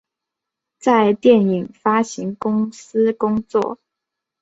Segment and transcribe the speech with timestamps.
[0.79, 3.77] 在电影发行公司工作。